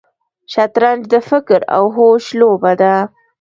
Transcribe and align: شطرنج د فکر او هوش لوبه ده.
شطرنج 0.53 1.01
د 1.13 1.15
فکر 1.29 1.59
او 1.75 1.83
هوش 1.95 2.25
لوبه 2.39 2.71
ده. 2.81 2.95